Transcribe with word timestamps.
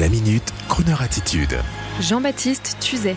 La 0.00 0.08
minute, 0.08 0.54
Kroneur 0.70 1.02
attitude. 1.02 1.58
Jean-Baptiste 2.00 2.78
Tuzet. 2.80 3.14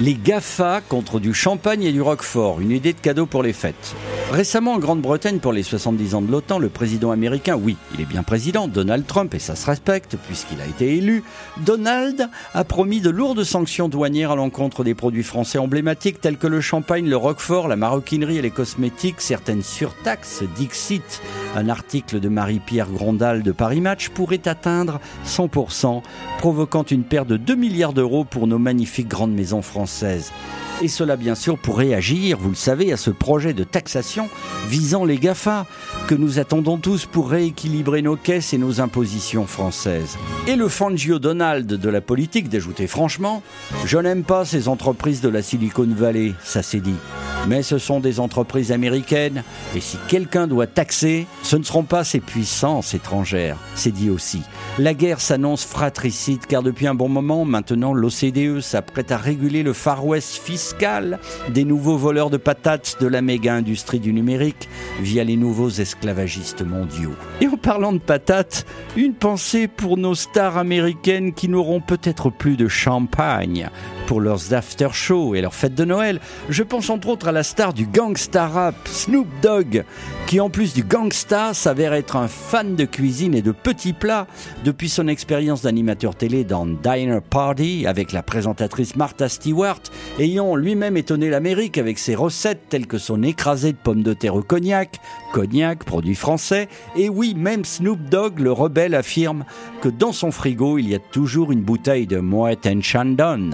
Les 0.00 0.14
GAFA 0.14 0.80
contre 0.80 1.18
du 1.18 1.34
champagne 1.34 1.82
et 1.82 1.90
du 1.90 2.00
roquefort, 2.00 2.60
une 2.60 2.70
idée 2.70 2.92
de 2.92 3.00
cadeau 3.00 3.26
pour 3.26 3.42
les 3.42 3.52
fêtes. 3.52 3.96
Récemment 4.30 4.74
en 4.74 4.78
Grande-Bretagne, 4.78 5.40
pour 5.40 5.52
les 5.52 5.64
70 5.64 6.14
ans 6.14 6.22
de 6.22 6.30
l'OTAN, 6.30 6.60
le 6.60 6.68
président 6.68 7.10
américain, 7.10 7.58
oui, 7.60 7.76
il 7.94 8.00
est 8.00 8.04
bien 8.04 8.22
président, 8.22 8.68
Donald 8.68 9.06
Trump, 9.08 9.34
et 9.34 9.40
ça 9.40 9.56
se 9.56 9.66
respecte 9.66 10.16
puisqu'il 10.28 10.60
a 10.60 10.66
été 10.66 10.96
élu, 10.96 11.24
Donald 11.64 12.28
a 12.54 12.62
promis 12.62 13.00
de 13.00 13.10
lourdes 13.10 13.42
sanctions 13.42 13.88
douanières 13.88 14.30
à 14.30 14.36
l'encontre 14.36 14.84
des 14.84 14.94
produits 14.94 15.24
français 15.24 15.58
emblématiques 15.58 16.20
tels 16.20 16.38
que 16.38 16.46
le 16.46 16.60
champagne, 16.60 17.08
le 17.08 17.16
roquefort, 17.16 17.66
la 17.66 17.74
maroquinerie 17.74 18.38
et 18.38 18.42
les 18.42 18.52
cosmétiques, 18.52 19.20
certaines 19.20 19.64
surtaxes, 19.64 20.44
Dixit, 20.54 21.22
un 21.58 21.68
article 21.68 22.20
de 22.20 22.28
Marie-Pierre 22.28 22.90
Grondal 22.90 23.42
de 23.42 23.52
Paris 23.52 23.80
Match, 23.80 24.08
pourrait 24.10 24.46
atteindre 24.46 25.00
100%, 25.26 26.02
provoquant 26.38 26.84
une 26.84 27.02
perte 27.02 27.28
de 27.28 27.36
2 27.36 27.54
milliards 27.56 27.92
d'euros 27.92 28.24
pour 28.24 28.46
nos 28.46 28.58
magnifiques 28.58 29.08
grandes 29.08 29.34
maisons 29.34 29.62
françaises. 29.62 30.32
Et 30.80 30.86
cela 30.86 31.16
bien 31.16 31.34
sûr 31.34 31.58
pour 31.58 31.76
réagir, 31.76 32.38
vous 32.38 32.50
le 32.50 32.54
savez, 32.54 32.92
à 32.92 32.96
ce 32.96 33.10
projet 33.10 33.52
de 33.52 33.64
taxation 33.64 34.28
visant 34.68 35.04
les 35.04 35.18
GAFA, 35.18 35.66
que 36.06 36.14
nous 36.14 36.38
attendons 36.38 36.76
tous 36.76 37.04
pour 37.04 37.30
rééquilibrer 37.30 38.00
nos 38.00 38.14
caisses 38.14 38.52
et 38.52 38.58
nos 38.58 38.80
impositions 38.80 39.46
françaises. 39.46 40.16
Et 40.46 40.54
le 40.54 40.68
Fangio 40.68 41.18
Donald 41.18 41.66
de 41.66 41.88
la 41.88 42.00
politique 42.00 42.48
d'ajouter 42.48 42.86
franchement, 42.86 43.42
je 43.86 43.98
n'aime 43.98 44.22
pas 44.22 44.44
ces 44.44 44.68
entreprises 44.68 45.20
de 45.20 45.28
la 45.28 45.42
Silicon 45.42 45.88
Valley, 45.90 46.34
ça 46.44 46.62
s'est 46.62 46.80
dit. 46.80 46.94
Mais 47.48 47.62
ce 47.62 47.78
sont 47.78 47.98
des 47.98 48.20
entreprises 48.20 48.70
américaines, 48.70 49.42
et 49.74 49.80
si 49.80 49.96
quelqu'un 50.06 50.46
doit 50.46 50.66
taxer, 50.68 51.26
ce 51.48 51.56
ne 51.56 51.62
seront 51.62 51.84
pas 51.84 52.04
ces 52.04 52.20
puissances 52.20 52.92
étrangères, 52.92 53.56
c'est 53.74 53.90
dit 53.90 54.10
aussi. 54.10 54.42
La 54.78 54.92
guerre 54.92 55.18
s'annonce 55.18 55.64
fratricide 55.64 56.44
car 56.44 56.62
depuis 56.62 56.86
un 56.86 56.94
bon 56.94 57.08
moment, 57.08 57.46
maintenant, 57.46 57.94
l'OCDE 57.94 58.60
s'apprête 58.60 59.12
à 59.12 59.16
réguler 59.16 59.62
le 59.62 59.72
Far 59.72 60.04
West 60.04 60.42
fiscal 60.44 61.18
des 61.48 61.64
nouveaux 61.64 61.96
voleurs 61.96 62.28
de 62.28 62.36
patates 62.36 62.98
de 63.00 63.06
la 63.06 63.22
méga-industrie 63.22 63.98
du 63.98 64.12
numérique 64.12 64.68
via 65.00 65.24
les 65.24 65.36
nouveaux 65.36 65.70
esclavagistes 65.70 66.60
mondiaux. 66.60 67.14
Et 67.40 67.46
en 67.46 67.56
parlant 67.56 67.94
de 67.94 67.98
patates, 67.98 68.66
une 68.94 69.14
pensée 69.14 69.68
pour 69.68 69.96
nos 69.96 70.14
stars 70.14 70.58
américaines 70.58 71.32
qui 71.32 71.48
n'auront 71.48 71.80
peut-être 71.80 72.28
plus 72.28 72.58
de 72.58 72.68
champagne 72.68 73.70
pour 74.08 74.22
leurs 74.22 74.54
after-shows 74.54 75.34
et 75.34 75.42
leurs 75.42 75.54
fêtes 75.54 75.74
de 75.74 75.84
Noël. 75.84 76.18
Je 76.48 76.62
pense 76.62 76.88
entre 76.88 77.08
autres 77.08 77.28
à 77.28 77.32
la 77.32 77.42
star 77.42 77.74
du 77.74 77.86
gangsta 77.86 78.48
rap, 78.48 78.74
Snoop 78.86 79.28
Dogg, 79.42 79.84
qui 80.26 80.40
en 80.40 80.48
plus 80.48 80.72
du 80.72 80.82
gangsta 80.82 81.52
s'avère 81.52 81.92
être 81.92 82.16
un 82.16 82.26
fan 82.26 82.74
de 82.74 82.86
cuisine 82.86 83.34
et 83.34 83.42
de 83.42 83.52
petits 83.52 83.92
plats 83.92 84.26
depuis 84.64 84.88
son 84.88 85.08
expérience 85.08 85.60
d'animateur 85.60 86.14
télé 86.14 86.44
dans 86.44 86.64
Diner 86.64 87.20
Party 87.20 87.86
avec 87.86 88.12
la 88.12 88.22
présentatrice 88.22 88.96
Martha 88.96 89.28
Stewart, 89.28 89.82
ayant 90.18 90.56
lui-même 90.56 90.96
étonné 90.96 91.28
l'Amérique 91.28 91.76
avec 91.76 91.98
ses 91.98 92.14
recettes 92.14 92.62
telles 92.70 92.86
que 92.86 92.96
son 92.96 93.22
écrasé 93.22 93.72
de 93.72 93.78
pommes 93.78 94.02
de 94.02 94.14
terre 94.14 94.36
au 94.36 94.42
cognac, 94.42 95.00
cognac, 95.34 95.84
produit 95.84 96.14
français, 96.14 96.68
et 96.96 97.10
oui, 97.10 97.34
même 97.36 97.66
Snoop 97.66 98.00
Dogg, 98.08 98.38
le 98.38 98.52
rebelle, 98.52 98.94
affirme 98.94 99.44
que 99.82 99.90
dans 99.90 100.12
son 100.12 100.30
frigo, 100.30 100.78
il 100.78 100.88
y 100.88 100.94
a 100.94 100.98
toujours 100.98 101.52
une 101.52 101.60
bouteille 101.60 102.06
de 102.06 102.20
Moet 102.20 102.66
Chandon. 102.80 103.50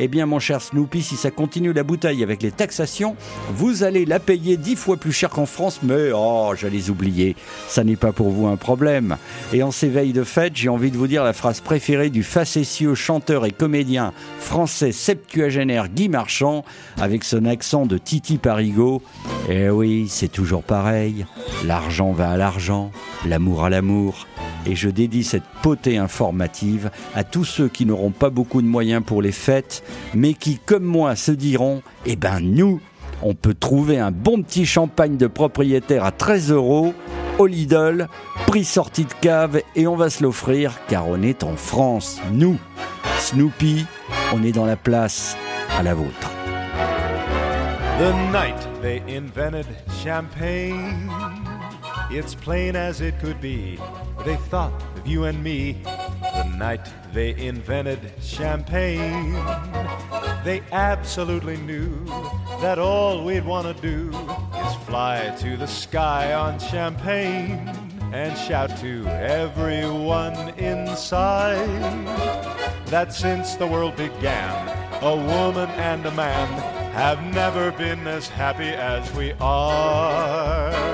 Eh 0.00 0.06
bien, 0.06 0.26
mon 0.26 0.38
cher 0.38 0.62
Snoopy, 0.62 1.02
si 1.02 1.16
ça 1.16 1.32
continue 1.32 1.72
la 1.72 1.82
bouteille 1.82 2.22
avec 2.22 2.40
les 2.42 2.52
taxations, 2.52 3.16
vous 3.52 3.82
allez 3.82 4.04
la 4.04 4.20
payer 4.20 4.56
dix 4.56 4.76
fois 4.76 4.96
plus 4.96 5.12
cher 5.12 5.28
qu'en 5.28 5.46
France, 5.46 5.80
mais 5.82 6.10
oh, 6.14 6.52
j'allais 6.56 6.88
oublier, 6.88 7.34
ça 7.66 7.82
n'est 7.82 7.96
pas 7.96 8.12
pour 8.12 8.30
vous 8.30 8.46
un 8.46 8.56
problème. 8.56 9.16
Et 9.52 9.64
en 9.64 9.72
ces 9.72 9.88
veilles 9.88 10.12
de 10.12 10.22
fête, 10.22 10.54
j'ai 10.54 10.68
envie 10.68 10.92
de 10.92 10.96
vous 10.96 11.08
dire 11.08 11.24
la 11.24 11.32
phrase 11.32 11.60
préférée 11.60 12.10
du 12.10 12.22
facétieux 12.22 12.94
chanteur 12.94 13.44
et 13.44 13.50
comédien 13.50 14.12
français 14.38 14.92
septuagénaire 14.92 15.88
Guy 15.88 16.08
Marchand, 16.08 16.64
avec 17.00 17.24
son 17.24 17.44
accent 17.44 17.84
de 17.84 17.98
Titi 17.98 18.38
Parigo. 18.38 19.02
Eh 19.48 19.68
oui, 19.68 20.06
c'est 20.08 20.28
toujours 20.28 20.62
pareil, 20.62 21.26
l'argent 21.64 22.12
va 22.12 22.30
à 22.30 22.36
l'argent, 22.36 22.92
l'amour 23.26 23.64
à 23.64 23.70
l'amour 23.70 24.26
et 24.68 24.76
je 24.76 24.88
dédie 24.90 25.24
cette 25.24 25.46
potée 25.62 25.96
informative 25.96 26.90
à 27.14 27.24
tous 27.24 27.44
ceux 27.44 27.68
qui 27.68 27.86
n'auront 27.86 28.10
pas 28.10 28.30
beaucoup 28.30 28.62
de 28.62 28.66
moyens 28.66 29.02
pour 29.04 29.22
les 29.22 29.32
fêtes, 29.32 29.82
mais 30.14 30.34
qui, 30.34 30.58
comme 30.58 30.84
moi, 30.84 31.16
se 31.16 31.32
diront 31.32 31.82
Eh 32.06 32.16
ben, 32.16 32.40
nous, 32.40 32.80
on 33.22 33.34
peut 33.34 33.54
trouver 33.54 33.98
un 33.98 34.10
bon 34.10 34.42
petit 34.42 34.66
champagne 34.66 35.16
de 35.16 35.26
propriétaire 35.26 36.04
à 36.04 36.12
13 36.12 36.52
euros 36.52 36.94
au 37.38 37.46
Lidl, 37.46 38.08
prix 38.46 38.64
sorti 38.64 39.04
de 39.04 39.12
cave, 39.20 39.60
et 39.76 39.86
on 39.86 39.96
va 39.96 40.10
se 40.10 40.22
l'offrir 40.22 40.74
car 40.88 41.08
on 41.08 41.22
est 41.22 41.44
en 41.44 41.56
France. 41.56 42.20
Nous, 42.32 42.58
Snoopy, 43.20 43.86
on 44.34 44.42
est 44.42 44.52
dans 44.52 44.66
la 44.66 44.76
place 44.76 45.36
à 45.78 45.82
la 45.82 45.94
vôtre. 45.94 46.30
The 47.98 48.12
night 48.32 48.68
they 48.80 49.02
invented 49.08 49.66
champagne. 50.04 51.37
It's 52.10 52.34
plain 52.34 52.74
as 52.74 53.02
it 53.02 53.18
could 53.18 53.38
be. 53.38 53.78
They 54.24 54.36
thought 54.36 54.72
of 54.96 55.06
you 55.06 55.24
and 55.24 55.44
me. 55.44 55.82
The 55.82 56.44
night 56.56 56.88
they 57.12 57.36
invented 57.36 58.00
champagne. 58.22 59.34
They 60.42 60.62
absolutely 60.72 61.58
knew 61.58 62.04
that 62.62 62.78
all 62.78 63.26
we'd 63.26 63.44
want 63.44 63.66
to 63.66 63.82
do 63.82 64.08
is 64.08 64.74
fly 64.86 65.36
to 65.40 65.58
the 65.58 65.66
sky 65.66 66.32
on 66.32 66.58
champagne 66.58 67.68
and 68.14 68.38
shout 68.38 68.74
to 68.78 69.06
everyone 69.06 70.34
inside 70.56 71.58
that 72.86 73.12
since 73.12 73.56
the 73.56 73.66
world 73.66 73.96
began, 73.96 75.02
a 75.02 75.14
woman 75.14 75.68
and 75.70 76.06
a 76.06 76.10
man 76.12 76.48
have 76.92 77.22
never 77.34 77.70
been 77.72 78.06
as 78.06 78.28
happy 78.28 78.70
as 78.70 79.12
we 79.14 79.34
are 79.40 80.87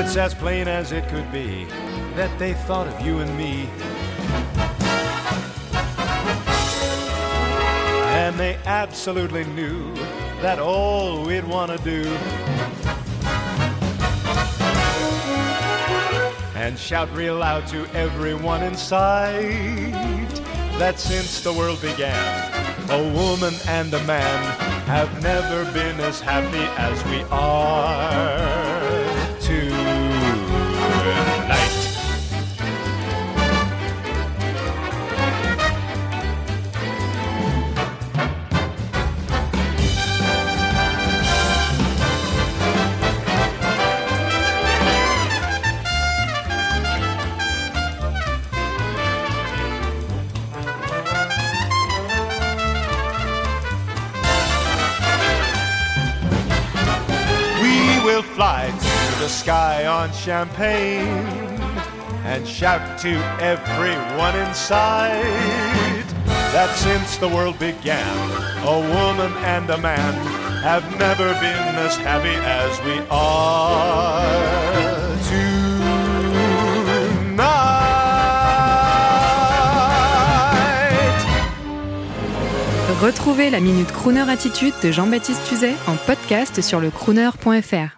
It's 0.00 0.16
as 0.16 0.32
plain 0.32 0.68
as 0.68 0.92
it 0.92 1.08
could 1.08 1.30
be 1.32 1.64
that 2.14 2.30
they 2.38 2.54
thought 2.54 2.86
of 2.86 3.04
you 3.04 3.18
and 3.18 3.36
me. 3.36 3.68
And 8.14 8.38
they 8.38 8.58
absolutely 8.64 9.44
knew 9.44 9.92
that 10.40 10.60
all 10.60 11.26
we'd 11.26 11.44
want 11.44 11.76
to 11.76 11.78
do 11.78 12.08
and 16.54 16.78
shout 16.78 17.12
real 17.12 17.36
loud 17.36 17.66
to 17.66 17.84
everyone 17.92 18.62
in 18.62 18.76
sight 18.76 19.90
that 20.78 21.00
since 21.00 21.40
the 21.42 21.52
world 21.52 21.82
began, 21.82 22.52
a 22.88 23.02
woman 23.14 23.52
and 23.66 23.92
a 23.92 24.04
man 24.04 24.44
have 24.86 25.10
never 25.24 25.64
been 25.72 25.98
as 25.98 26.20
happy 26.20 26.64
as 26.76 27.04
we 27.06 27.24
are 27.32 29.07
fly 58.38 58.70
to 58.70 59.18
the 59.18 59.28
sky 59.28 59.84
on 59.88 60.12
champagne 60.12 61.26
and 62.24 62.46
shout 62.46 62.96
to 62.96 63.10
everyone 63.40 64.36
inside 64.46 66.04
that 66.54 66.70
since 66.76 67.16
the 67.16 67.26
world 67.26 67.58
began, 67.58 68.16
a 68.62 68.78
woman 68.94 69.32
and 69.42 69.68
a 69.70 69.78
man 69.78 70.14
have 70.62 70.84
never 71.00 71.32
been 71.42 71.74
as 71.86 71.96
happy 71.96 72.36
as 72.62 72.80
we 72.86 72.96
are 73.10 74.68
Retrouvez 83.02 83.50
la 83.50 83.60
Minute 83.60 83.92
Crooner 83.92 84.28
Attitude 84.28 84.74
de 84.82 84.92
Jean-Baptiste 84.92 85.44
Tuzet 85.48 85.74
en 85.86 85.96
podcast 86.06 86.60
sur 86.60 86.80
le 86.80 86.90
crooner.fr. 86.90 87.97